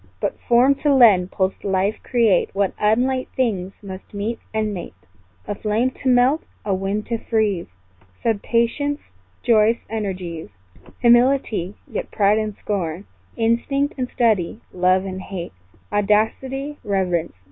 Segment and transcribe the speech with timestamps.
[0.19, 4.95] But form to lend, pulsed life create, What unlike things must meet and mate:
[5.47, 7.67] A flame to melt a wind to freeze;
[8.23, 8.99] Sad patience
[9.43, 10.49] joyous energies;
[11.01, 13.05] Humility yet pride and scorn;
[13.37, 15.53] Instinct and study; love and hate;
[15.93, 17.35] Audacity reverence.